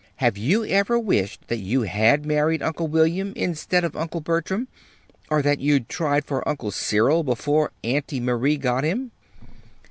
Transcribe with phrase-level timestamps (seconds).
[0.15, 4.67] Have you ever wished that you had married Uncle William instead of Uncle Bertram,
[5.29, 9.11] or that you'd tried for Uncle Cyril before Aunty Marie got him?"